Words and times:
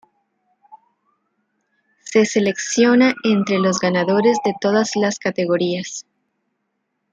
Se 2.03 2.25
selecciona 2.25 3.13
entre 3.23 3.59
los 3.59 3.77
ganadores 3.79 4.39
de 4.43 4.55
todas 4.59 4.95
las 4.95 5.19
categorías. 5.19 6.07